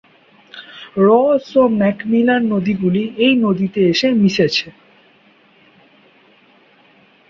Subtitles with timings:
[1.01, 4.67] রস ও ম্যাকমিলান নদীগুলি এই নদীতে এসে মিশেছে।